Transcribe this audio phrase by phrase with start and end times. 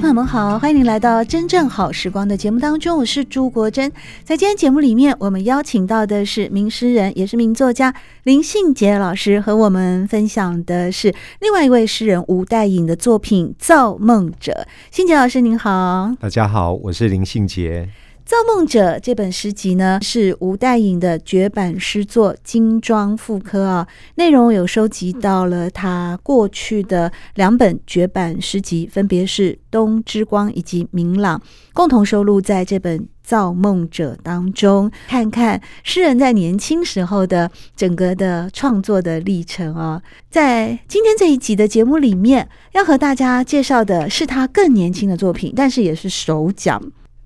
[0.00, 3.92] 朋友们好，欢迎您来到《真正好时光》的节目当中，我是朱国珍。
[4.24, 14.52] 在今天节目里面，我们邀请到的是名诗人，也是名作家林信杰老师，和我们分享的是另外一位诗人吴岱颖的作品《造梦者》。
[14.90, 17.86] 信杰老师您好，大家好，我是林信杰。
[18.30, 31.36] 《造梦者》这本诗集呢，是吴岱颖的绝版诗作精装复刻啊，内容有收集到了他过去的两本绝版诗集，分别是《冬之光》以及《明朗》，
[31.72, 34.88] 共同收录在这本《造梦者》当中。
[35.08, 46.80] 看看诗人在年轻时候的整个的创作的历程啊，在今天这一集的节目里面，要和大家介绍的是他更年轻的作品，但是也是首奖。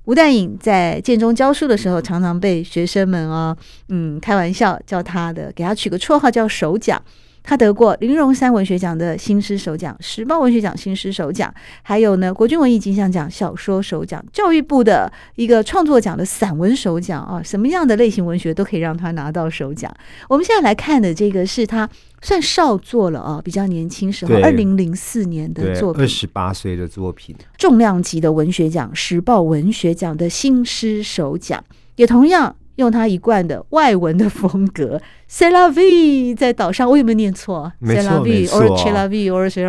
[0.04, 3.56] 吴岱颖在建中教书的时候，常常被学生们啊，
[3.88, 7.02] 嗯，开玩笑叫他的，给他取个绰号叫“手脚”。
[7.44, 19.94] 他得过林荣三文学奖的新诗首奖、时报文学奖新诗首奖，还有呢国军文艺金像奖小说首奖、教育部的一个创作奖的散文首奖啊，什么样的类型文学都可以让他拿到首奖。
[20.26, 21.86] 我们现在来看的这个是他
[22.22, 31.62] 算少作了啊，比较年轻时候，二零零四年的作品，二十八岁的作品，重量级的文学奖时报文学奖的新诗首奖，
[31.96, 32.56] 也同样。
[32.76, 37.70] 用他一贯的外文的风格，C'est la vie，在岛上，我有没有念错？
[37.78, 38.76] 没错，没错。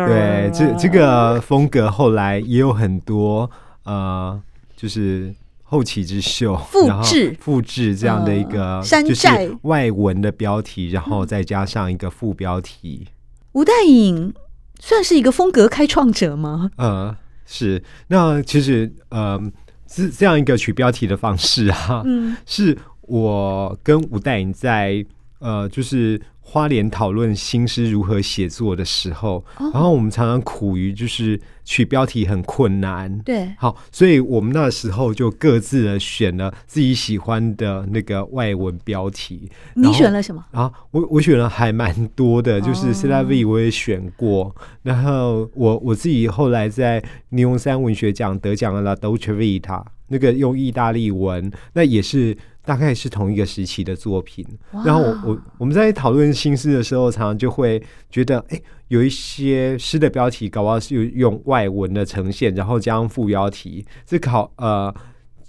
[0.08, 3.48] 对，这这个风格后来也有很多
[3.84, 4.40] 呃，
[4.76, 13.06] 就是后起之秀复制复制这样的一个山寨外文的标题，然后再加上一个副标题。
[13.52, 14.34] 吴岱颖
[14.80, 16.70] 算是一个风格开创者吗？
[16.76, 17.82] 呃，是。
[18.08, 19.40] 那其实呃，
[19.88, 22.76] 是这样一个取标题的方式啊，嗯，是。
[23.06, 25.04] 我跟吴代颖在
[25.38, 33.18] 呃，就是花莲讨论新诗如何写作的时候，然后我们常常苦于就是取标题很困难。
[33.18, 39.50] 对，好，所以我们那时候就各自的选了自己喜欢的那个外文标题。
[39.74, 40.42] 你选了什么？
[40.52, 52.34] 啊，我我选了还蛮多的，就是 C'est la vie 我也选过，然后我我自己后来在尼龙山文学奖得奖了 La Dolce Vita，那个用意大利文，那也是。
[52.66, 54.44] 大概是同一个时期的作品，
[54.84, 64.92] 然后我我我们在讨论新诗的时候，常常就会觉得，哎，有一些诗的标题搞不好是用外文的呈现，然后加上副标题，这考呃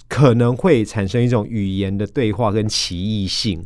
[0.07, 3.66] 可能会产生一种语言的对话跟歧义性。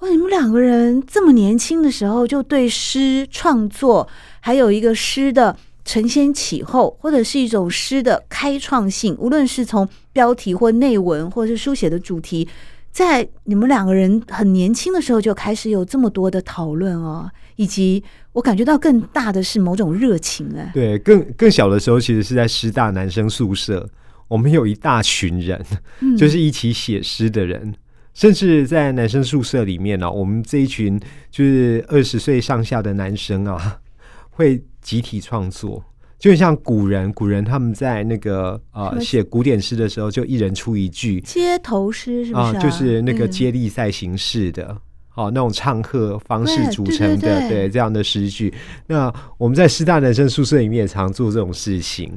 [0.00, 4.08] 哇，你们两个人这么年轻的时候就对诗创作，
[4.40, 5.54] 还有一个诗的
[5.90, 12.46] 承先启后，或者是一种诗的开创性，无论是从标题或内文，或者是书写的主题。
[12.92, 18.02] 在你们两个人很年轻的时候就开始有这么多的讨论哦，以及
[18.32, 20.70] 我感觉到更大的是某种热情哎。
[20.72, 23.88] 对，更更小的时候，其实是在师大男生宿舍，
[24.28, 25.60] 我们有一大群人，
[26.16, 27.74] 就是一起写诗的人，嗯、
[28.14, 31.00] 甚至在男生宿舍里面呢、啊，我们这一群
[31.32, 33.80] 就是二十岁上下的男生啊，
[34.30, 35.82] 会集体创作。
[36.18, 42.52] 就像古人，古人他们在那个呃写古典诗的时候，就一人出一句街头诗，是不是啊？
[42.54, 44.76] 呃、就是那个接力赛形式的，
[45.08, 48.52] 好、嗯呃、那种唱和方式组成的，对这样的诗句。
[48.86, 52.12] 那我们在师大男生宿舍里面也常做这种事情。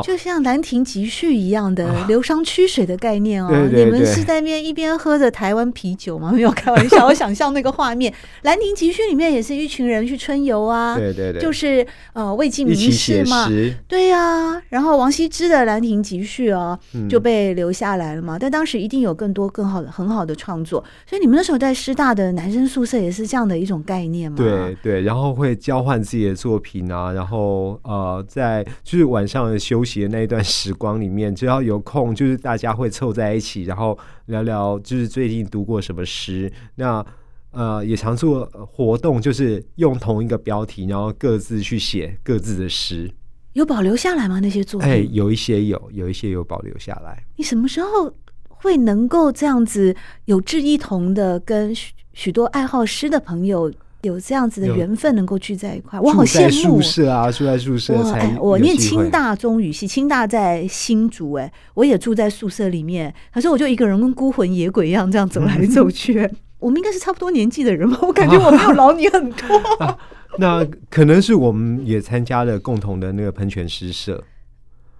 [0.00, 6.32] 就像《兰亭集序》一样的流觞曲水的概念哦，对对对，你们是在那边一边喝着台湾啤酒吗？
[6.32, 8.10] 没有开玩笑， 我想象那个画面，
[8.42, 13.46] 《兰亭集序》里面也是一群人去春游啊，对对对，就是呃魏晋名士嘛，
[13.86, 14.62] 对呀、啊。
[14.70, 16.78] 然后王羲之的《兰亭集序》哦
[17.10, 24.38] 就被留下来了嘛、嗯，但当时一定有更多更好的很好的创作，所以你们那时候在师大的男生宿舍也是这样的一种概念嘛？
[24.38, 29.81] 对对，然后会交换自己的作品啊，然后呃在就是晚上的休。
[29.82, 36.50] 休息的那一段时光里面，只要有空，就是大家会凑在一起，然后聊聊，就是最近读过什么诗。
[36.76, 37.04] 那
[37.50, 43.10] 呃，也常做活动，就是用同一个标题，然后各自去写各自的诗。
[43.54, 44.38] 有保留下来吗？
[44.38, 44.88] 那些作品？
[44.88, 47.24] 哎，有一些有，有一些有保留下来。
[47.36, 48.14] 你什么时候
[48.46, 49.96] 会能够这样子
[50.26, 56.80] 有志一同的跟许许多爱好诗的朋友有这样子的缘分能够聚在一块，我好羡慕。
[56.80, 58.36] 宿舍啊，住在宿舍才、哎。
[58.40, 63.14] 我念清大中语系，清大在新竹，哎，我也住在宿舍里面。
[63.32, 66.28] 可是我就一个人跟孤魂野鬼一样，这样走来走去。
[66.58, 67.98] 我们应该是差不多年纪的人吧？
[68.02, 69.56] 我感觉 我没有老你很多。
[69.78, 69.96] 啊、
[70.38, 74.22] 那可能是我们也参加了共同的那个喷泉诗社。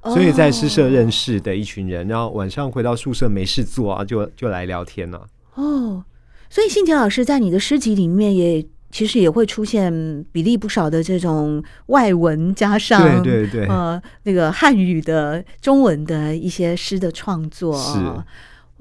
[0.05, 5.27] 所以在诗社认识的一群人，然后晚上回到宿舍没事做啊，就就来聊天了。
[5.55, 6.05] 哦，
[6.51, 17.75] 所以信杰老师在你的诗集里面也其实也会出现比例不少的这种外文加上对对对呃那个汉语的中文的一些诗的创作。
[17.77, 17.99] 是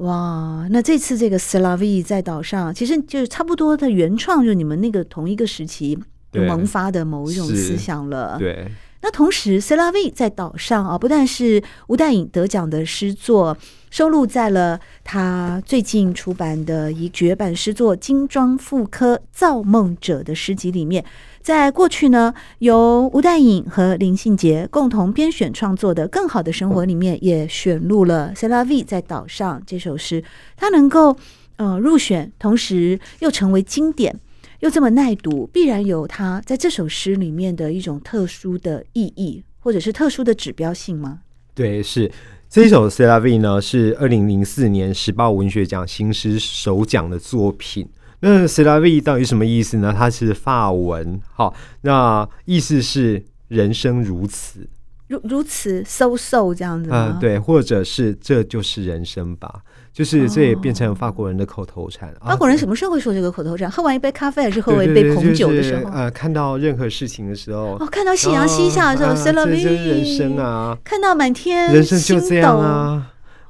[0.04, 5.98] 哇，那这次这个 C'est la vie 在岛上，其实就是差不多的原创，就你们那个同一个时期
[6.34, 8.38] 萌发的某一种思想了。
[8.38, 8.68] 对。
[9.04, 13.58] 那同时 crv 在岛上啊，不但是吴淡影得奖的诗作，
[13.90, 21.04] 收录在了他最近出版的一绝版诗作《精装妇科造梦者》的诗集里面。
[21.42, 30.24] 在过去呢，由吴淡影和林信杰共同编选创作的《更好的生活》里面，也选录了 crv 在岛上这首诗。
[30.56, 31.18] 它能够
[31.56, 34.20] 呃入选，同时又成为经典。
[34.62, 41.22] 又这么耐读，必然有它在这首诗里面的一种特殊的意义，或者是特殊的指标性吗？
[41.56, 42.12] 对，是
[42.48, 47.90] 这一首《C'est la vie》呢，是二零零四年时报文学奖新诗首奖的作品。
[48.20, 49.92] 那《C'est la vie》到底什么意思呢？
[49.98, 54.70] 它是法文，好，那意思是人生如此，
[55.08, 57.14] 如如此，so so 这样子吗？
[57.16, 59.64] 嗯，对，或者是这就是人生吧。
[59.94, 62.10] 就是这也变成法国人的口头禅。
[62.22, 63.70] 哦、法国人什么时候会说这个口头禅？
[63.70, 65.92] 喝完一杯咖啡还是喝完一杯红酒的时候？
[65.92, 73.08] 呃，看到任何事情的时候，哦，看到夕阳西下的时候，C'est la vie，人生啊，看到满天人生就这样啊。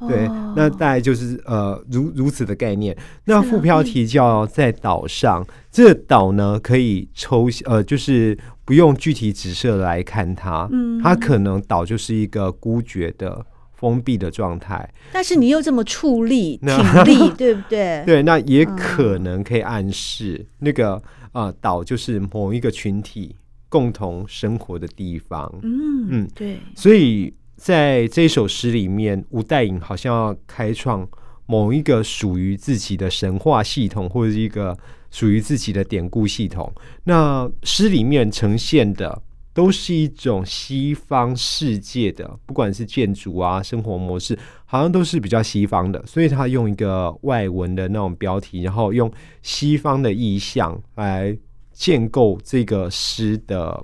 [0.08, 2.98] 对，那大概就是呃如如此的概念。
[3.26, 8.36] 那副标题叫在岛上，这岛呢可以抽呃，就是
[8.66, 13.46] 不用具体指涉来看它，嗯，它可能岛就是一个孤绝的。
[13.82, 18.04] 封闭的状态，但是你又这么矗立挺立， 对不对？
[18.06, 20.94] 对，那也可能可以暗示、嗯、那个
[21.32, 23.36] 啊、呃、岛就是某一个群体
[23.70, 25.52] 共同生活的地方。
[25.64, 26.60] 嗯嗯，对。
[26.76, 31.10] 所以在这首诗里面，吴代颖好像要开创
[31.48, 34.78] 某一个属于自己的神话系统，或者是一个
[35.10, 36.72] 属于自己的典故系统。
[37.06, 39.24] 那诗里面呈现的。
[39.54, 46.02] 都是一种西方世界的，不管是建筑啊、生活模式，好像都是比较西方的。
[46.06, 49.12] 所以他用一个外文的那种标题，然后用
[49.42, 51.38] 西方的意象来
[51.74, 53.84] 建构这个诗的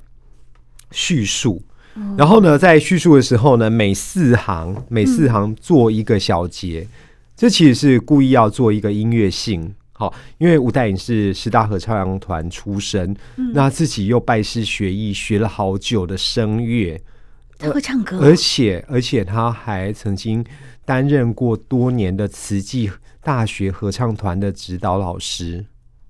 [0.92, 1.62] 叙述。
[2.16, 6.88] 然后呢，在叙述的时候呢，每四行每四行做一个小节，
[7.36, 9.74] 这其实是故意要做一个音乐性。
[10.00, 17.02] 好，因为吴岱颖是师大合唱团出身，嗯，那自己又拜师学艺，学了好久的声乐，
[17.58, 20.46] 他会唱歌，而且而且他还曾经
[20.86, 25.66] 担任过多年的慈济大学合唱团的指导老师，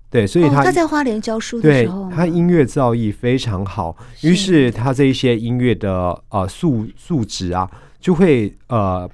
[0.10, 9.10] 对，所以他、哦、他在花莲教书的时候，他音乐造诣非常好，于是他这一些音乐的呃素素质啊，就会呃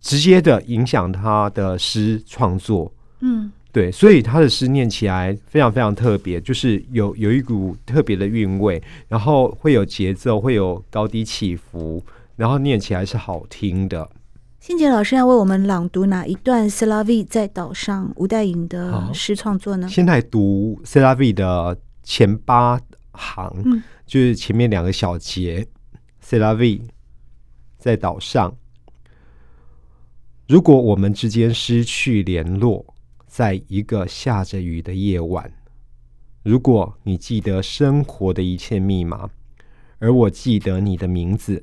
[0.00, 3.52] 直接的影响他的诗创作，嗯。
[3.76, 12.02] 对，所以他的诗念起来非常非常特别，就是有有一股特别的韵味，然后会有节奏，会有高低起伏，
[12.36, 14.08] 然后念起来是好听的。
[14.60, 19.86] 新杰老师要为我们朗读哪一段《C'est la vie》在岛上吴代颖的诗创作呢？
[19.90, 22.80] 先来读《C'est la vie》的前八
[23.12, 25.68] 行，嗯，就是前面两个小节，
[26.26, 26.78] 《C'est la vie》
[27.76, 28.56] 在岛上，
[30.48, 32.86] 如果我们之间失去联络。
[33.36, 35.52] 在一个下着雨的夜晚，
[36.42, 39.28] 如果你记得生活的一切密码，
[39.98, 41.62] 而我记得你的名字，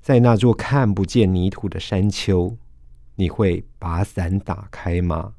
[0.00, 2.56] 在那座看不见泥土的山丘，
[3.14, 5.34] 你会把伞打开吗？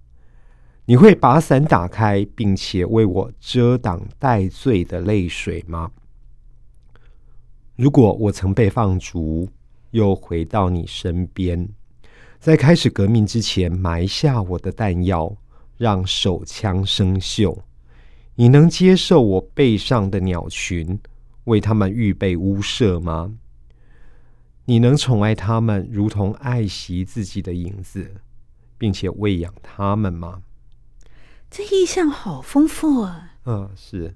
[0.85, 5.91] 你会把伞打开，并且为我遮挡带罪的泪水吗？
[7.75, 9.49] 如果我曾被放逐，
[9.89, 11.67] 又回到你身边，
[12.41, 15.37] 在开始革命之前埋下我的弹药。
[15.77, 17.57] 让手枪生锈，
[18.35, 20.99] 你能接受我背上的鸟群，
[21.45, 23.33] 为他们预备屋舍吗？
[24.65, 28.13] 你能宠爱他们，如同爱惜自己的影子，
[28.77, 30.43] 并且喂养他们吗？
[31.49, 33.33] 这意象好丰富啊！
[33.45, 34.13] 嗯，是，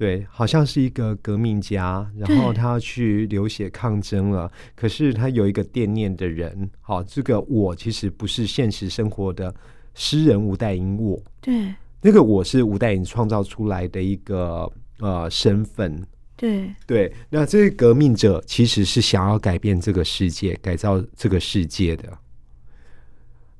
[0.00, 4.50] 对，好像是一个革命家，然后他要去流血抗争了。
[4.74, 9.54] 可是他有一个惦念的人，好，这个我其实不是现实生活的。
[9.92, 16.02] 诗人吴代英，我对那个我是吴代英创造出来的一个呃身份。
[16.34, 22.16] 对对，那这个革命者其实是想要改变这个世界，改造这个世界的。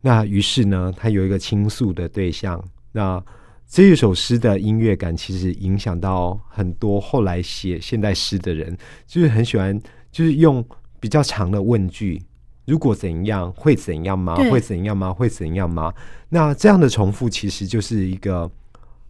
[0.00, 2.64] 那于是呢，他有一个倾诉的对象。
[2.92, 3.23] 那
[3.70, 10.62] 这一首诗的音乐感，其实影响到很多后来写现代诗的人，就是很喜欢，就是用
[10.98, 12.20] 比较长的问句
[12.66, 14.34] ：“如果怎样，会怎样吗？
[14.50, 15.12] 会怎样吗？
[15.12, 15.94] 会怎样吗？”
[16.28, 18.50] 那这样的重复，其实就是一个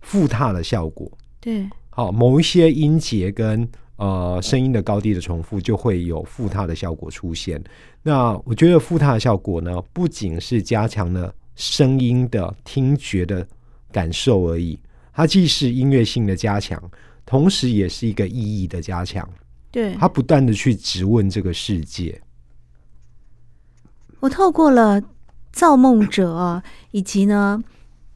[0.02, 1.10] 复沓的效果。
[1.40, 1.66] 对。
[1.88, 7.62] 好，某一些音节跟呃声音的高低的重复，就会有复沓的效果出现。
[8.02, 13.46] 那我觉得复沓的效果呢，不仅是加强了声音的听觉的
[13.92, 14.78] 感受而已，
[15.12, 16.82] 它既是音乐性的加强，
[17.24, 19.28] 同时也是一个意义的加强。
[19.70, 22.20] 对，它不断的去质问这个世界。
[24.20, 25.00] 我透过了
[25.52, 27.62] 造梦者，以及呢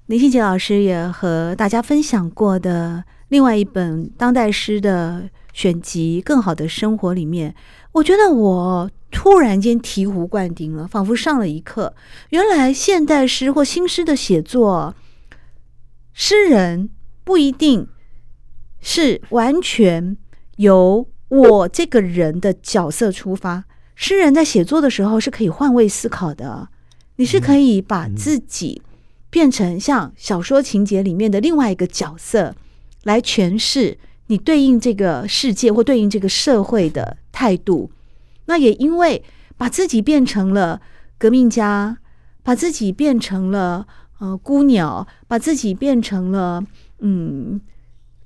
[0.07, 3.05] 林信杰老师也和大家分享过的。
[3.29, 7.53] 另外一本当代诗的选集《更好的生活》里面，
[7.91, 11.95] 我觉得我突然间醍醐灌顶了，仿佛上了一课。
[12.29, 14.95] 原来现代诗或新诗的写作，
[16.15, 16.89] 诗人
[17.25, 17.89] 不一定
[18.81, 20.17] 是完全
[20.57, 26.69] 由我这个人的角色出发，诗人在写作的时候是可以换位思考的。
[27.17, 28.81] 你是可以把自己
[29.29, 32.55] 变成像小说情节里面的另外一个角色。
[33.05, 37.91] 来诠释你对应这个世界或对应这个社会的态度，
[38.47, 39.23] 那也因为
[39.59, 40.81] 把自己变成了
[41.19, 41.99] 革命家，
[42.43, 43.87] 把自己变成了
[44.19, 46.65] 呃孤鸟，把自己变成了
[47.01, 47.61] 嗯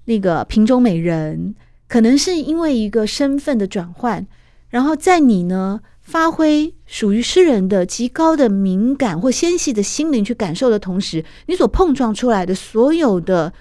[0.05, 1.55] 那个瓶中美人，
[1.87, 4.27] 可能是因为一个身份的转换，
[4.69, 13.53] 然后在你呢发挥属于诗人的极高的敏感或纤细的心灵去感受的同时，你所碰撞出来的所有的。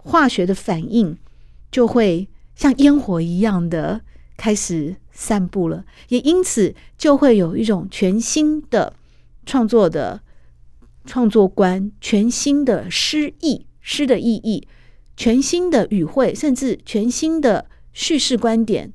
[0.00, 1.18] 化学的反应
[1.70, 4.00] 就会像烟火一样的
[4.38, 8.94] 开始散布了，也因此就会有一种全新的
[9.44, 10.22] 创作的
[11.08, 14.68] 创作观、全新的诗意、诗的意义、
[15.16, 18.92] 全新的语汇，甚至全新的叙事观点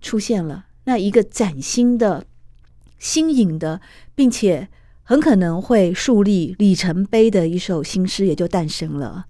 [0.00, 0.66] 出现了。
[0.84, 2.26] 那一个崭新的、
[2.98, 3.80] 新颖的，
[4.16, 4.68] 并且
[5.04, 9.26] 很可能会树立里程碑的一首新诗也就诞生了。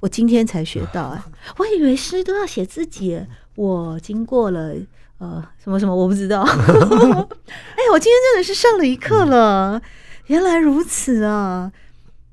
[0.00, 1.26] 我今天才学到啊！
[1.58, 3.20] 我以为诗都要写自己，
[3.56, 4.74] 我经过了
[5.18, 6.42] 呃什么什么，我不知道。
[6.46, 9.80] 哎，我今天真的是上了一课了，
[10.26, 11.72] 原来如此啊！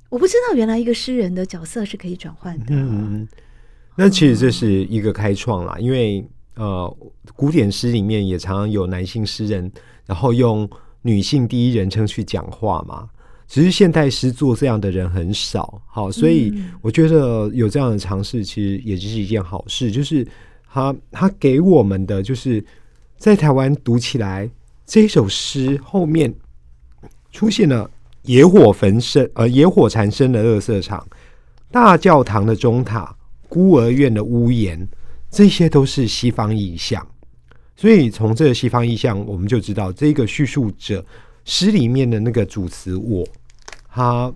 [0.10, 2.66] 我不知道原来一个诗人的角色是可以转换的。
[2.70, 3.28] 嗯，
[3.96, 6.24] 那其实这是一个开创啦，因为
[6.56, 6.98] 呃，
[7.36, 9.72] 古典诗里面也常常有男性诗人，
[10.06, 10.70] 然后用
[11.02, 13.10] 女性第一人称去讲话嘛。
[13.48, 19.92] 只是现代诗做这样的人很少，好，所以我觉得有这样的尝试，其实也就是一件好事。
[19.92, 20.26] 就是
[20.68, 22.64] 他他给我们的，就是
[23.18, 24.50] 在台湾读起来
[24.86, 26.34] 这一首诗后面
[27.34, 27.90] 出现了
[28.22, 31.06] 野火焚身，呃，野火缠身的垃圾场，
[31.70, 33.14] 大教堂的钟塔，
[33.50, 34.88] 孤儿院的屋檐，
[35.30, 37.06] 这些都是西方意象。
[37.76, 41.04] 所以从这个西方意象，我们就知道这个叙述者。
[41.46, 43.28] 诗里面的那个主词我，
[43.90, 44.34] 他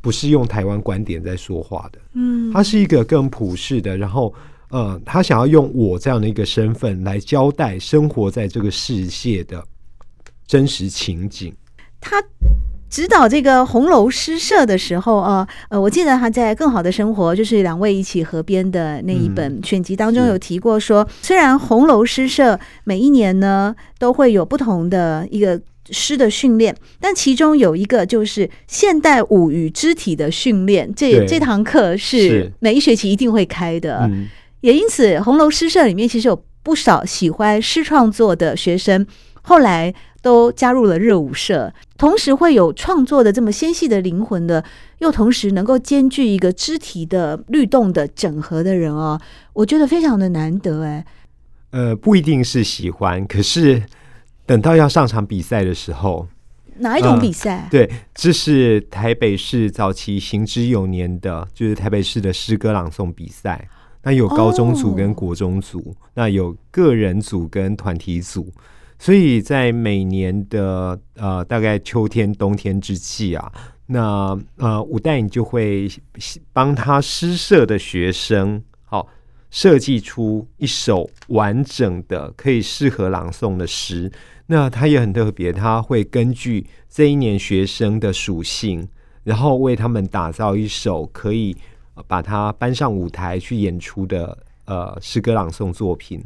[0.00, 4.32] 不是用台湾观点在说话的，嗯，他是一个更普世的，然后
[4.70, 9.62] 呃，他想要用我这样的一个身份来交代生活在这个世界的
[10.46, 11.54] 真实情景。
[12.00, 12.22] 他
[12.88, 25.60] 指导这个红楼诗社的时候啊，呃，我记得他在《更好的生活》就是两位一起合编的那一本选集当中有提过说，虽然红楼诗社每一年呢都会有不同的一个。
[25.92, 34.08] 诗的训练，但其中有一个就是现代舞与肢体的训练，这这堂课是每一学期一定会开的。
[34.60, 39.04] 也因此，红楼诗社里面其实有不少喜欢诗创作的学生，
[39.42, 39.92] 后来
[40.22, 44.64] 都加入了热舞社，同时会有创作的这么纤细的灵魂的，
[45.00, 49.20] 又同时能够兼具一个肢体的律动的整合的人哦，
[49.52, 51.04] 我觉得非常的难得哎。
[51.72, 53.82] 呃，不一定是喜欢，可是。
[54.46, 56.26] 等到要上场比赛的时候，
[56.78, 57.58] 哪一种比赛？
[57.58, 63.68] 呃，对，这是台北市早期行之有年的，就是台北市的诗歌朗诵比赛。
[64.02, 68.50] 那有高中组跟国中组，哦，那有个人组跟团体组。
[69.00, 73.50] 所以在每年的呃大概秋天冬天之际啊，
[73.86, 75.90] 那呃吴代颖就会
[76.52, 79.08] 帮他诗社的学生好。
[79.52, 84.08] 设计出一首完整的可以适合朗诵的诗，
[84.46, 88.86] 那他也很特别，他会根据这一年学生的属性，
[89.24, 91.56] 然后为他们打造一首可以
[92.06, 96.22] 把它搬上舞台去演出的呃诗歌朗诵作品。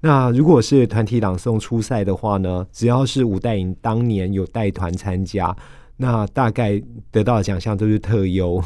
[0.00, 5.56] 那如果是团体朗诵初赛的话呢，只要是吴代颖当年有带团参加，
[5.96, 8.62] 那大概得到的奖项都是特优。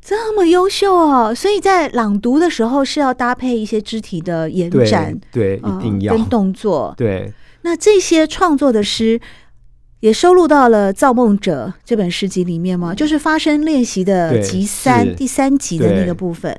[0.00, 1.34] 这么优秀哦！
[1.34, 6.94] 所以在朗读的时候是要搭配一些肢体的延展，对，对，一定要、呃、跟动作。
[6.96, 7.32] 对，
[7.62, 9.20] 那这些创作的诗
[9.98, 12.94] 也收录到了《造梦者》这本诗集里面吗？
[12.94, 16.56] 就是发声练习的集三第三集的那个部分。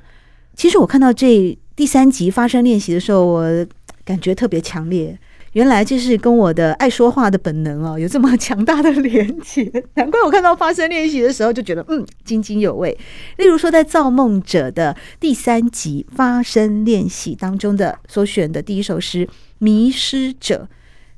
[0.54, 3.66] 其实我看到这第三集发声练习的时候，我
[4.08, 5.20] 感觉特别强烈。
[5.52, 12.98] 原来这是跟我的爱说话的本能哦， 有这么强大的连接，难怪我看到发声练习的时候就觉得嗯津津有味。
[13.38, 19.26] 例如说，在《造梦者》的第三集发声练习当中的所选的第一首诗
[19.58, 20.68] 《迷失者》，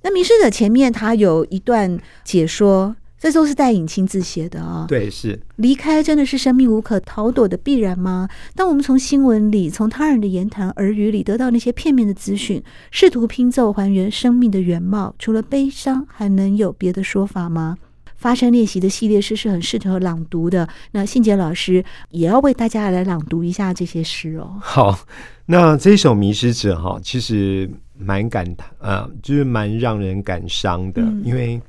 [0.03, 2.96] 那《迷失者》前面他有一段解说。
[3.19, 4.85] 这都是戴颖亲自写的啊、哦。
[4.88, 8.29] 对，是离开真的是生命无可逃躲的必然吗？
[8.55, 17.77] 当我们从新闻里、从他人的言谈、耳语里得到那些片面的资讯，试图拼凑还原生命的原貌，除了悲伤，还能有别的说法吗？
[18.15, 20.67] 发声练习的系列诗是很适合朗读的。
[20.91, 24.57] 那信杰老师也要为大家来朗读一下这些诗哦。
[24.61, 24.97] 好，
[25.45, 28.45] 那这首《迷失者》哈，其实蛮感
[28.79, 31.61] 呃，就是蛮让人感伤的，嗯、因为。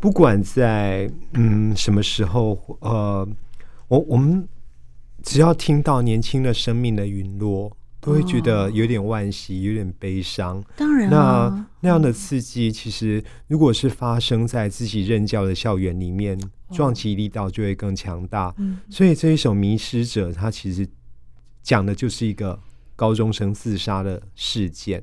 [0.00, 3.28] 不管在嗯什么时候，呃，
[3.88, 4.46] 我我们
[5.22, 10.62] 只要听到年轻的生命的陨落，都会觉得有点惋惜，有点悲伤。
[10.76, 16.38] 当然，那那样的刺激，其实如果是发生在自己任教的校园里面，
[16.70, 18.54] 撞击力道就会更强大。
[18.88, 20.86] 所以这一首《迷失者》，它其实
[21.62, 22.58] 讲的就是一个
[22.94, 25.02] 高中生自杀的事件。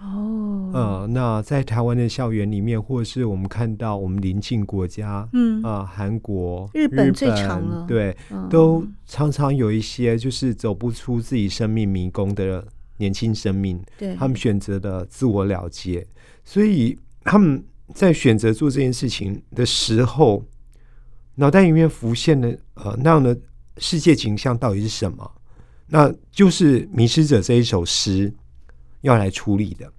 [0.00, 5.62] 哦，呃，那在台湾的校园里面，或者是我们看到我们邻近国家，嗯。
[5.62, 12.62] 啊，韩国、日本最长了，对，嗯、都常常有一些就是走不出自己生命迷宫的
[12.98, 16.06] 年轻生命，对，他们选择的自我了结，
[16.44, 20.44] 所以他们在选择做这件事情的时候，
[21.36, 23.34] 脑袋里面浮现的呃那样的
[23.78, 25.30] 世界景象到底是什么？
[25.86, 28.30] 那就是《迷失者》这一首诗。
[29.04, 29.92] 要来处理的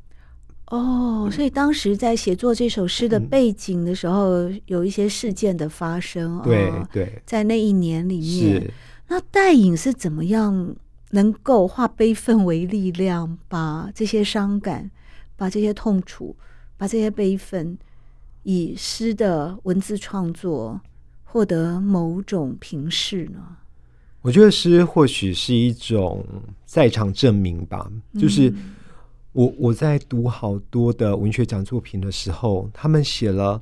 [0.72, 6.42] 哦，所以当时在写作这首诗的背景的时候，嗯、有一些事件的发生。
[6.44, 8.74] 对对，在那一年里面，
[9.08, 10.76] 那戴颖是怎么样
[11.12, 14.90] 能够化悲愤为力量，把这些伤感、
[15.38, 16.36] 把这些痛楚、
[16.76, 17.78] 把这些悲愤，
[18.42, 20.82] 以诗的文字创作
[21.26, 23.58] 获得某种平视呢？
[24.24, 26.26] 我觉得诗或许是一种
[26.66, 27.88] 在场证明吧，
[28.20, 28.50] 就是。
[28.50, 28.74] 嗯
[29.36, 33.62] 我我在读好多的文学奖作品的时候，他们写了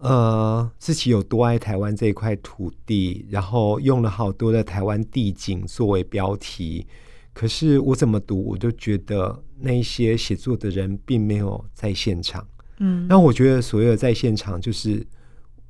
[0.00, 6.86] 呃自己有多爱台湾这一块土地，然后用了好多的台湾地景作为标题。
[7.32, 12.46] 可是我怎么读，我都觉得那些写作的人并没有在现场。
[12.76, 15.06] 嗯，那我觉得所有的在现场，就是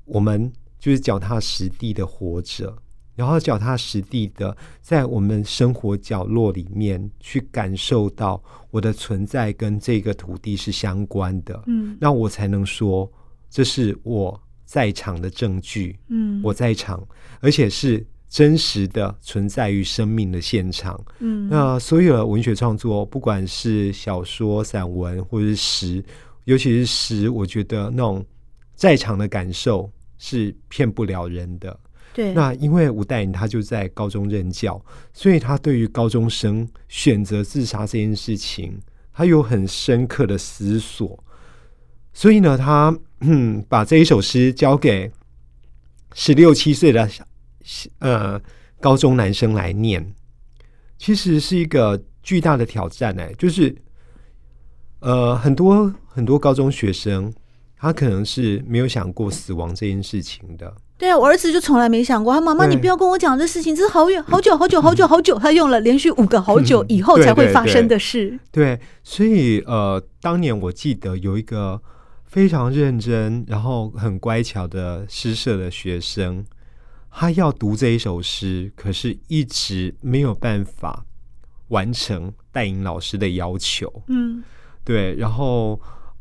[0.04, 2.76] 我们就是脚踏实地的活着。
[3.18, 13.10] 然后脚踏实地的在我们生活角落里面去感受到我的存在跟这个土地是相关的，嗯，那我才能说
[13.50, 17.04] 这是我在场的证据，嗯，我在场，
[17.40, 26.04] 而且是真实的存在于生命的现场，嗯，那所有的文学创作，不管是小说、散文或者是诗，
[26.44, 28.24] 尤其是诗，我觉得那种
[28.76, 31.76] 在场的感受是骗不了人的。
[32.18, 38.76] 对，那因为吴岱颖他就在高中任教，所以他对于高中生选择自杀这件事情，
[39.12, 41.16] 他有很深刻的思索。
[42.12, 45.08] 所以呢，他嗯把这一首诗交给
[46.12, 47.24] 十六七岁的小
[48.00, 48.42] 呃
[48.80, 50.04] 高中男生来念，
[50.98, 53.72] 其实是一个巨大的挑战哎，就是
[54.98, 57.32] 呃很多很多高中学生，
[57.78, 60.74] 他可能是没有想过死亡这件事情的。
[60.96, 62.34] 对啊，我儿子就从来没想过。
[62.34, 65.38] 他妈妈，你不要跟我讲这事情，这是好远、好久、好久、好久、好久。
[65.38, 68.30] 他用了连续五个好久以后才会发生的事。
[68.30, 71.80] 嗯、对，对，对，所以呃，当年我记得有一个
[72.24, 76.44] 非常认真，然后很乖巧的诗社的学生，
[77.12, 81.04] 他要读这一首诗，可是一直没有办法
[81.68, 84.02] 完成戴颖老师的要求。
[84.08, 84.42] 嗯，
[84.82, 85.14] 对。
[85.14, 85.80] 然后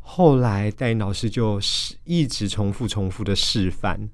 [0.09, 4.09] 后来岱颖老师就是一直重复、重复的示范。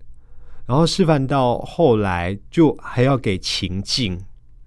[0.65, 4.19] 然后示范到后来，就还要给情境，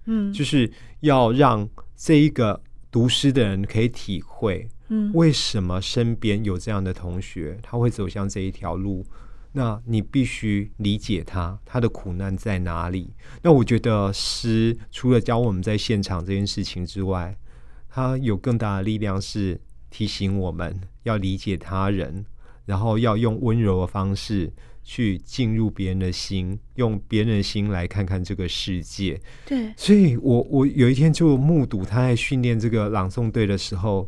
[0.05, 9.05] 嗯，就是要让这一个读诗的人可以体会，嗯，为什么身边有这样的同学，他会走向这一条路。
[9.51, 13.11] 那你必须理解他，他的苦难在哪里？
[13.41, 17.35] 那我觉得诗除了教我们在现场这件事情之外，
[17.89, 19.59] 他有更大的力量是
[19.97, 22.23] 提醒我们要理解他人，
[22.65, 29.19] 然后要用温柔的方式去进入别人的心，用别人的心来看看这个世界。
[29.47, 34.07] 对，所以我我有一天就目睹他在训练这个朗诵队的时候，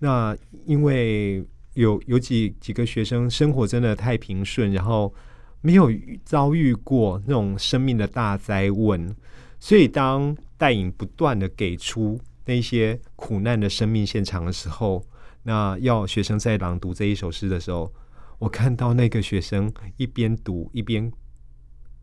[0.00, 1.44] 那因为。
[1.74, 5.14] 有有几几个学生生活真的太平顺，然后
[5.60, 5.88] 没有
[6.24, 9.14] 遭遇过那种生命的大灾问，
[9.60, 15.00] 所以当带领不断的给出那些苦难的生命现场的时候，
[15.42, 17.92] 那要学生在朗读这一首诗的时候，
[18.38, 21.12] 我看到那个学生一边读一边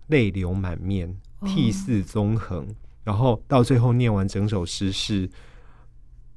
[0.08, 2.67] 泪流满面，涕泗纵横，
[3.04, 5.30] 然后到最后念完整首诗是。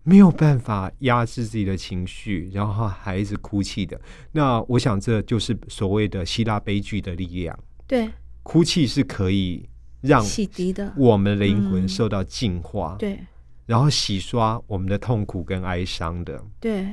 [0.02, 4.00] 没有办法压制自己的情绪，然后还一直哭泣的。
[4.32, 7.56] 那我想，这就是所谓的希腊悲剧的力量。
[7.86, 8.08] 对，
[8.42, 9.68] 哭泣是可以
[10.00, 12.96] 让洗涤的，我们的灵魂受到净化。
[12.98, 13.20] 对，
[13.70, 16.42] 然后洗刷我们的痛苦跟哀伤的。
[16.58, 16.84] 对，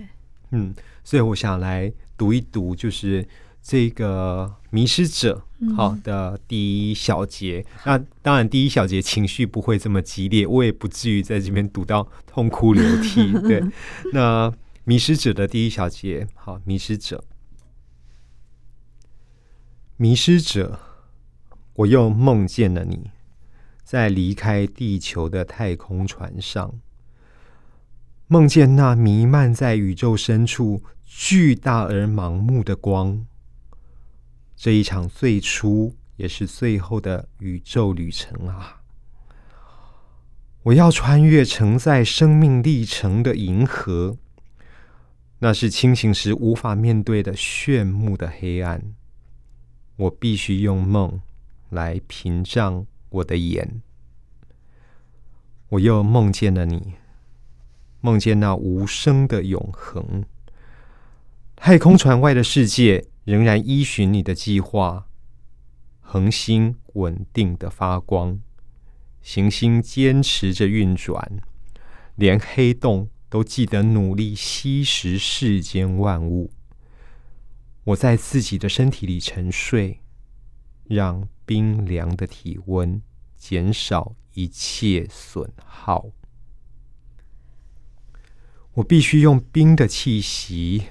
[0.51, 0.71] 嗯，
[1.03, 3.27] 所以我想来读一读，就是。
[3.59, 5.43] 这个迷失者，
[5.75, 7.61] 好的第一小节。
[7.83, 13.33] 嗯、那当然，第一小节情绪不会这么激烈，我也不至于在这边读到痛哭流涕。
[13.45, 13.61] 对，
[14.13, 14.49] 那
[14.85, 17.21] 迷失者的第一小节，好，迷失者，
[19.97, 20.79] 迷失者，
[21.73, 23.11] 我又梦见了你，
[23.87, 26.77] 在离开地球的太空船上，
[28.27, 33.25] 梦见那弥漫在宇宙深处巨大而盲目的光。
[34.57, 38.81] 这一场最初也是最后的宇宙旅程啊！
[40.63, 44.17] 我要穿越承载生命历程的银河，
[45.39, 48.93] 那是清醒时无法面对的炫目的黑暗。
[49.95, 51.21] 我必须用梦
[51.69, 53.81] 来屏障我的眼。
[55.69, 56.93] 我又梦见了你，
[58.01, 60.23] 梦见那无声的永恒，
[61.55, 63.07] 太空船外的世界。
[63.27, 65.09] 仍然依循你的计划，
[65.99, 68.39] 恒星稳定的发光，
[69.21, 71.41] 行星坚持着运转，
[72.15, 76.51] 连黑洞都记得努力吸食世间万物。
[77.83, 79.99] 我在自己的身体里沉睡，
[80.85, 83.01] 让冰凉的体温
[83.35, 86.05] 减少一切损耗。
[88.73, 90.83] 我必须用冰的气息。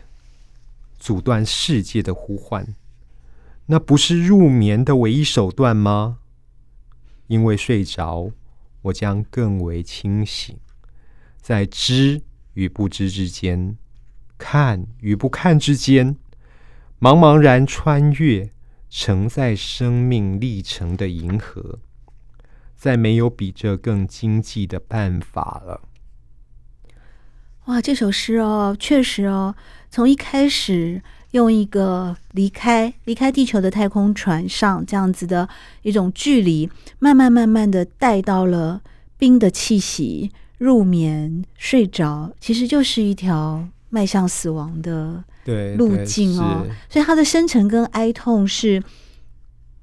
[0.99, 2.75] 阻断世界的呼唤，
[3.67, 6.19] 那不是入眠的唯一手段吗？
[7.29, 8.33] 因为睡着，
[8.83, 10.59] 我将更为清醒，
[11.41, 12.23] 在知
[12.55, 13.77] 与不知之间，
[14.37, 16.17] 看与不看之间，
[16.99, 18.51] 茫茫然穿越
[18.89, 21.79] 承载生命历程的银河，
[22.75, 25.83] 再没有比这更经济的办法了。
[27.67, 29.55] 哇，这首诗哦，确实哦。
[29.91, 35.49] 从一开始用一个离开离开地球的太空船上这样子的
[35.83, 38.83] 一种距离，慢慢慢慢的带到了
[39.19, 45.23] 冰的气息，入眠睡着，其实就是一条迈向死亡的
[45.77, 46.67] 路径哦。
[46.89, 48.83] 所以他的深沉跟哀痛是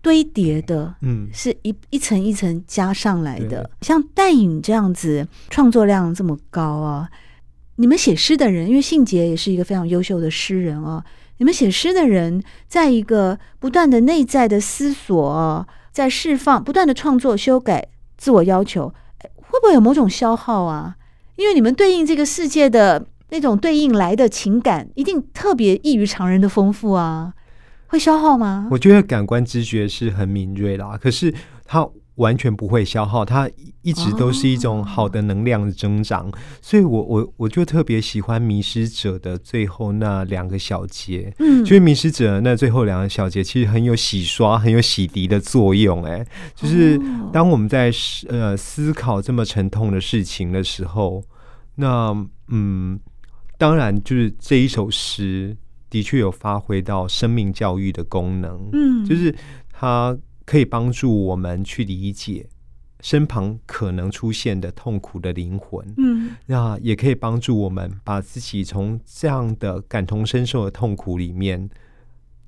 [0.01, 3.69] 堆叠的，嗯，是一一层一层加上来的。
[3.81, 7.09] 像戴颖这样子创作量这么高啊。
[7.77, 11.03] 你们写诗的人，因为信杰也是一个非常优秀的诗人哦。
[11.37, 18.93] 你们写诗的人，在一个不断的内在的思索，在释放，不断的创作、修改、自我要求，
[19.37, 20.95] 会不会有某种消耗啊？
[21.35, 27.33] 因为你们对应这个世界的那种对应来的情感，一定特别异于常人的丰富啊，
[27.87, 28.67] 会消耗吗？
[28.69, 31.33] 我觉得感官知觉是很敏锐啦，可是
[31.65, 31.89] 它。
[32.17, 33.49] 完全不会消耗，它
[33.81, 47.91] 一直都是一种好的能量的增长，哦、所以我我我就特别喜欢《迷失者》的最后那两个小节，嗯，就是《迷失者》那最后两个小节其实很有洗刷、很有洗涤的作用，哎，就是当我们在
[48.29, 51.23] 呃思考这么沉痛的事情的时候，
[51.77, 52.15] 那
[52.49, 52.99] 嗯，
[53.63, 55.55] 当然就是这一首诗
[55.89, 59.33] 的确有发挥到生命教育的功能，嗯，就是
[59.71, 60.17] 它。
[60.45, 62.45] 可以帮助我们去理解
[62.99, 71.69] 身旁可能出现的痛苦的灵魂，嗯，那也可以帮助我们把自己从这样的感同身受的痛苦里面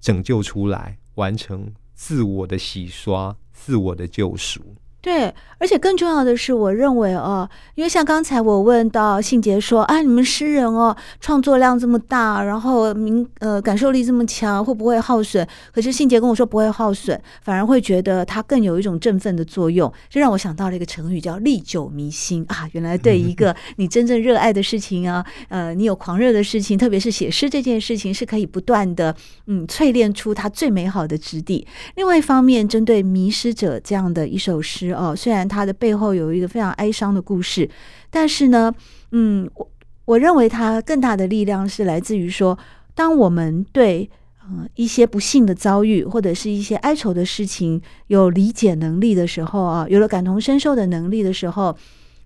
[0.01, 4.75] 拯救出来，完成自我的洗刷、自我的救赎。
[5.05, 15.47] 对，而且更重要的是，我认为哦，因为像刚才我问到信杰说啊，你们诗人哦，创作量这么大，然后明呃感受力这么强，会不会耗损？
[15.71, 22.67] 可是信杰跟我说不会耗损，反而会觉得它更有一种振奋的作用，这让我想到了一个成语叫历久弥新啊。
[22.71, 29.15] 原来对一个 你真正热爱的事情啊，呃，你有狂热的事情，特别是写诗这件事情，是可以不断的
[29.45, 31.67] 嗯淬炼出它最美好的质地。
[31.93, 34.94] 另外一方面，针对《迷失者》这样的一首诗。
[34.95, 37.69] 哦，虽然它的背后有一个非常哀伤的故事，
[38.09, 38.73] 但是呢，
[39.11, 39.69] 嗯，我
[40.05, 42.57] 我认为它更大的力量是来自于说，
[42.93, 44.09] 当我们对
[44.47, 51.75] 嗯、呃、一些不幸的遭遇或者是一些哀愁的事情有理解能力的时候啊，有了感同身受的能力的时候，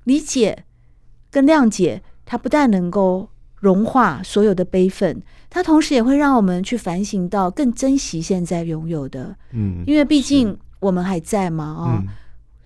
[0.03, 0.63] 理解
[1.31, 3.29] 跟谅解，它不但能够
[3.61, 12.03] 融化所有的悲愤，它同时也会让我们去反省到更珍惜现在拥有的，嗯，因为毕竟我们还在嘛，啊、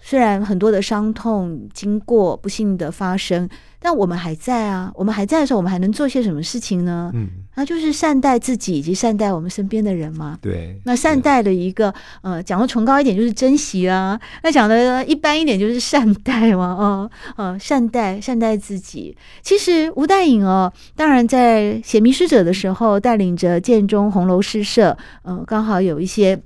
[0.06, 3.48] 虽然很多的伤痛经过不幸的发生，
[3.80, 4.92] 但我们还在啊！
[4.96, 7.10] 我们还在的时候，我们还能做些什么事情呢？
[7.14, 10.38] 嗯，那就是善待自己以及善待我们身边的人嘛。
[10.42, 16.76] 对，那善待的一个呃，讲的崇高一点就是珍惜啊，那讲的一般一点就是善待嘛。
[16.78, 19.16] 哦，呃，善待善待自己。
[19.42, 26.38] 其实吴淡颖哦，当然在写《迷失者》的时候，带领着建中红楼诗社，呃，刚好有一些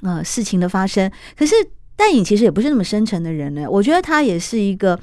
[0.00, 1.54] 呃事情的发生，可是。
[1.96, 4.98] 淡颖其实也不是那么深沉的人呢，我觉得他也是一个，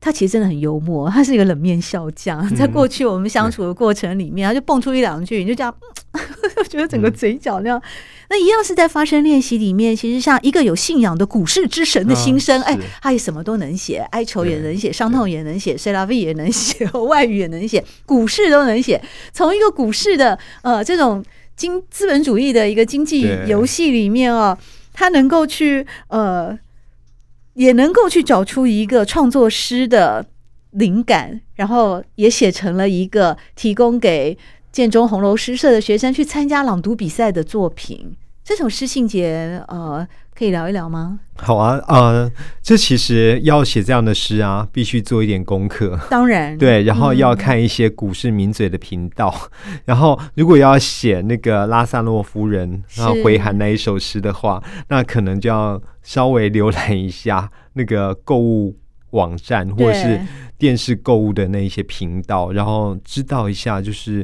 [0.00, 2.46] 他其实真的很幽默，他是一个冷面笑匠。
[2.54, 5.74] 在过去我们相处的过程里面，他就蹦出一两句，你就这样，
[6.12, 7.80] 我觉得整个嘴角那样。
[8.28, 19.00] 那一样是在发声练习里面，其实像一个有信仰的股市之神的心声，哎，他也什么都能写，哀愁也能写，伤痛也能写 la vie 也能写， 外语也能写，股市都能写。
[19.32, 21.24] 从一个股市的呃这种
[21.56, 24.58] 经资本主义的一个经济游戏里面啊。
[24.98, 26.58] 他能够去呃，
[27.52, 30.24] 也能够去找出一个创作诗的
[30.70, 34.38] 灵感，然后也写成了一个提供给
[34.72, 38.16] 建中红楼诗社的学生去参加朗读比赛的作品。
[38.42, 41.18] 这首诗信节，呃，可以聊一聊吗？
[41.36, 42.30] 好啊，呃，
[42.62, 45.98] 这其实要写这样的诗啊，必须做一点功课。
[46.10, 49.34] 当然，对，然后要看一些股市名嘴的频道。
[49.66, 58.76] 嗯、然后，如果要写那个拉萨洛夫人然后回函那一首诗的话，那可能就要稍微浏览一下那个购物
[59.12, 60.20] 网站或者是
[60.58, 64.22] 电视购物的那一些频道，然后知道一下就是。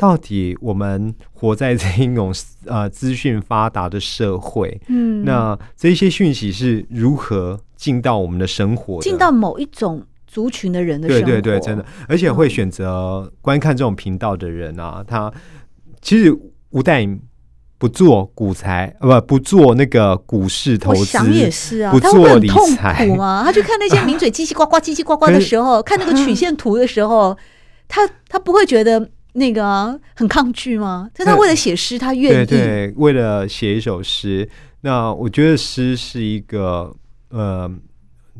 [0.00, 2.32] 到底我们活在这一种
[2.64, 11.26] 呃资讯发达的社会，嗯，那这些讯息是如何进到我们的生活，进到某一种族群的人的生活？
[11.26, 15.30] 对对对，真的，而且会选择观看这种频道的人啊，嗯、他
[16.00, 16.34] 其实
[16.70, 17.20] 吴代颖
[17.76, 23.42] 不做股财，不不做那个股市投资，我想也是啊，不做理财吗？
[23.44, 27.36] 他去看那些名嘴叽叽呱呱、叽叽呱呱的时候， 看那个曲线图的时候，
[27.86, 29.10] 他他不会觉得。
[29.34, 31.10] 那个、啊、很抗拒吗？
[31.14, 32.46] 但他为了写诗，他愿意。
[32.46, 34.48] 对对，为了写一首诗。
[34.82, 36.96] 那我觉得诗是一个
[37.28, 37.70] 呃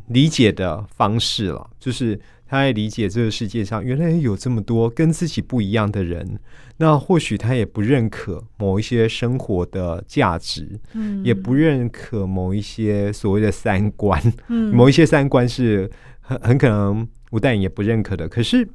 [0.09, 6.39] 理解的方式了，就是他也理解这个世界上原来有这么多跟自己不一样的人。
[6.79, 15.91] 那或许他也不认可某一些生活的价值，嗯，也不认可某一些所谓的三观，嗯，某一些三观是
[16.23, 18.27] 很很可能吴淡也不认可的。
[18.27, 18.67] 可是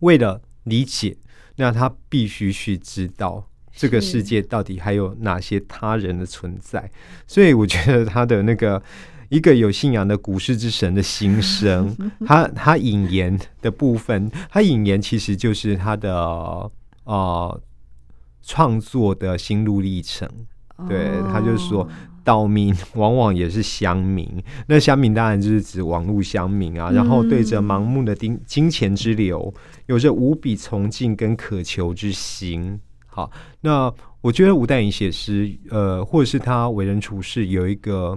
[0.00, 1.16] 为了理解，
[1.56, 6.90] 那他必须去知道这个世界到底还有哪些他人的存在。
[7.26, 8.82] 所以我觉得他的那个
[9.28, 11.96] 一个有信仰的股市之神的心声，
[12.26, 16.70] 他他引言的部分，他引言其实就是他的
[17.04, 17.62] 呃
[18.42, 20.28] 创作的心路历程。
[20.88, 21.88] 对，他就是说。
[22.22, 24.28] 岛民 往往也是乡民，
[24.66, 26.90] 那乡民当然就是指网络乡民啊。
[26.90, 29.52] 然后对着盲目的金金钱之流，
[29.86, 32.80] 有着无比崇敬跟渴求之心。
[33.06, 33.30] 好，
[33.62, 38.16] 那我觉得吴淡颖写诗，呃，或者是他为人处事，有一个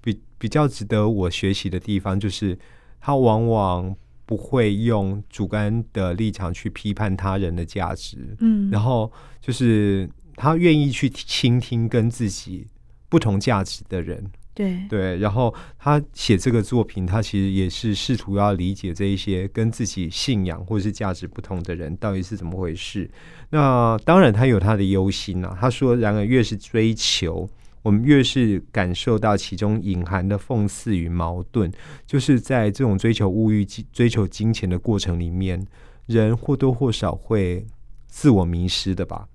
[0.00, 2.56] 比比较值得我学习的地方，就是
[3.00, 8.36] 他往往不会用主观的立场去批判他人的价值。
[8.40, 12.66] 嗯，然后就是他愿意去倾听跟自己。
[13.08, 23.10] 不同价值的人，对对，然后他写这个作品，他其实也是试图要理解这一些跟自己信仰或者是价值不同的人到底是怎么回事。
[23.50, 25.56] 那当然，他有他的忧心啊。
[25.58, 27.48] 他说：“然而，越是追求，
[27.82, 31.72] 我们越是感受到其中隐含的讽刺与矛盾。
[32.04, 35.66] 就是在这种追求物欲、追求金钱的过程里面，
[36.04, 37.64] 人或多或少会
[38.06, 39.28] 自我迷失的吧。”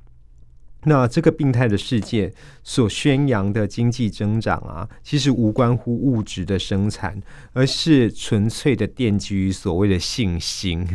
[0.86, 2.32] 那这个病态的世界
[2.64, 7.22] 所宣扬的经济增长啊，其实无关乎物质的生产，
[7.54, 10.88] 而是纯粹的奠基于所谓的信心。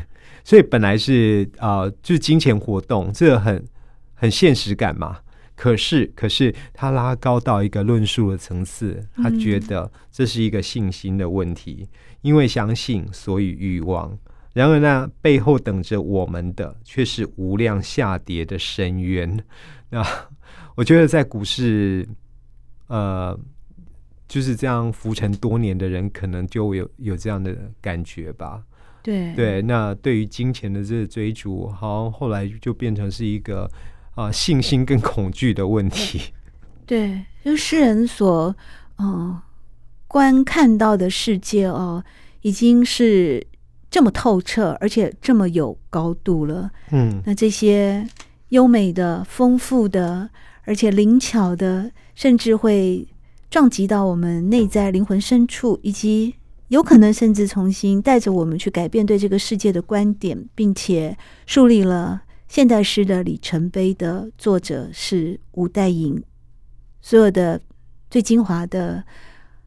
[0.44, 3.64] 所以本来是啊、呃，就是金钱活动，这个很
[4.14, 5.18] 很现实感嘛。
[5.54, 11.88] 可是，可是他拉高到一个论述的层次，他觉得这是一个信心的问题，嗯、
[12.22, 14.16] 因为相信，所以欲望。
[14.54, 19.44] 然而呢，背后等着我们的却是无量下跌的深渊。
[19.90, 20.04] 那
[20.74, 22.08] 我觉得，在股市，
[22.88, 23.38] 呃，
[24.28, 28.62] 就是这样浮沉多年的人，可能就有有这样的感觉吧。
[29.02, 33.70] 对对，那对于金钱的这个追逐，好像后来就变成是一个。
[34.14, 36.32] 啊，信心跟恐惧的问题。
[36.84, 38.52] 对，就世人所
[38.96, 39.42] 嗯、呃、
[40.08, 42.02] 观看到的世界哦，
[42.40, 43.46] 已经是
[43.88, 46.68] 这么透彻，而且这么有高度了。
[46.90, 48.04] 嗯，那这些
[48.50, 50.30] 优美的、丰富的，
[50.64, 53.06] 而且灵巧的，甚至会
[53.50, 56.34] 撞击到我们内在灵魂深处，以及
[56.68, 62.22] 有可能甚至重新带着我们去改变对这个世界的观点，并且树立了。
[62.46, 66.22] 现代诗的里程碑的作者是吴岱颖，
[67.02, 67.60] 所有的
[68.10, 69.04] 最精华的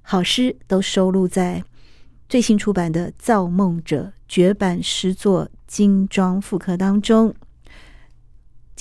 [0.02, 1.64] 好诗都收录在
[2.28, 7.36] 最新出版的《造梦者》绝版诗作精装复刻当中。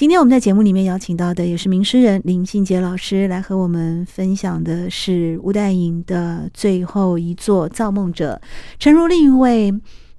[0.01, 8.41] 今天我们在节目里面邀请到的也是名诗人林信杰老师，来和我们分享的是吴岱隐的最后一作《造梦者》，
[8.79, 9.71] 诚如另一位。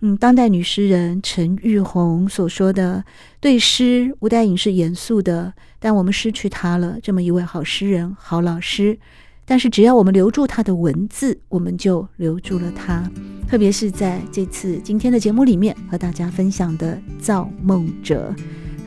[0.02, 3.04] 嗯，当代女诗人陈玉红所说的，
[3.40, 9.00] 对诗，吴岱隐是严肃的，但我们失去他了，这么一位好诗人、好老师。
[9.46, 13.12] 但是只要我们留住他的文字，我们就留住了他。
[13.48, 18.32] 特别是在这次今天的节目里面，和大家分享的《造梦者》，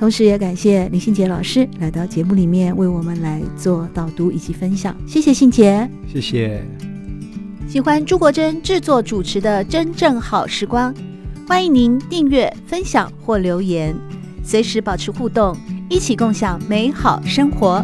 [0.04, 4.94] 同时也感谢林信杰老师来到节目里面为我们来做导读以及分享。
[5.06, 6.62] 谢谢信杰，谢谢。
[7.66, 10.94] 喜欢朱国珍制作主持的《真正好时光》，
[11.48, 13.96] 欢迎您订阅、分享或留言，
[14.44, 15.56] 随时保持互动，
[15.88, 17.82] 一起共享美好生活。